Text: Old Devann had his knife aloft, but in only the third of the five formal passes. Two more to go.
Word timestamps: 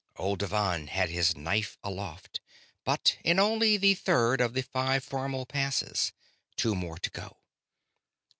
Old 0.17 0.39
Devann 0.39 0.87
had 0.89 1.09
his 1.09 1.35
knife 1.37 1.77
aloft, 1.83 2.41
but 2.83 3.19
in 3.23 3.37
only 3.37 3.77
the 3.77 3.93
third 3.93 4.41
of 4.41 4.55
the 4.55 4.63
five 4.63 5.03
formal 5.03 5.45
passes. 5.45 6.11
Two 6.57 6.73
more 6.73 6.97
to 6.97 7.11
go. 7.11 7.37